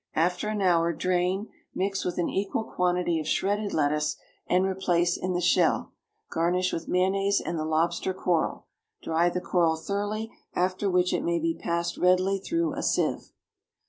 After 0.15 0.49
an 0.49 0.61
hour 0.63 0.93
drain, 0.93 1.49
mix 1.75 2.03
with 2.03 2.17
an 2.17 2.27
equal 2.27 2.63
quantity 2.63 3.19
of 3.19 3.27
shredded 3.27 3.71
lettuce, 3.71 4.15
and 4.47 4.65
replace 4.65 5.15
in 5.15 5.33
the 5.33 5.41
shell. 5.41 5.91
Garnish 6.31 6.73
with 6.73 6.87
mayonnaise 6.87 7.39
and 7.39 7.59
the 7.59 7.65
lobster 7.65 8.11
coral. 8.11 8.65
Dry 9.03 9.29
the 9.29 9.41
coral 9.41 9.75
thoroughly, 9.75 10.31
after 10.55 10.89
which 10.89 11.13
it 11.13 11.23
may 11.23 11.37
be 11.37 11.53
passed 11.53 11.99
readily 11.99 12.39
through 12.39 12.73
a 12.73 12.81
sieve. 12.81 13.31